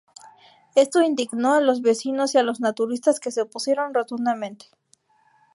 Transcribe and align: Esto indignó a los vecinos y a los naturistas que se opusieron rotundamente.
Esto 0.73 1.03
indignó 1.03 1.53
a 1.53 1.61
los 1.61 1.83
vecinos 1.83 2.33
y 2.33 2.39
a 2.39 2.41
los 2.41 2.59
naturistas 2.59 3.19
que 3.19 3.29
se 3.29 3.41
opusieron 3.41 3.93
rotundamente. 3.93 4.65